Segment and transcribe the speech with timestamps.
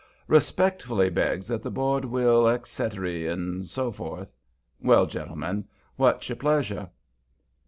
[0.27, 4.33] 'Respectfully begs that the board will' etcetery and so forth.
[4.79, 6.89] Well, gentlemen, what's your pleasure?"